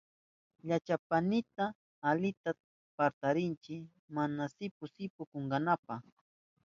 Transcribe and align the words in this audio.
Llachapaynita 0.67 1.65
alita 2.09 2.49
patarichiy 2.97 3.81
mana 4.15 4.43
sipu 4.55 4.85
sipu 4.95 5.21
tukunanpa. 5.31 5.95